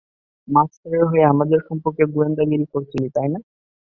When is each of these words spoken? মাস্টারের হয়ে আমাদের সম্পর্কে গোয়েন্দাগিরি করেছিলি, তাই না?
মাস্টারের 0.47 1.03
হয়ে 1.09 1.25
আমাদের 1.25 1.59
সম্পর্কে 1.67 2.03
গোয়েন্দাগিরি 2.13 2.65
করেছিলি, 2.73 3.07
তাই 3.15 3.29
না? 3.33 3.39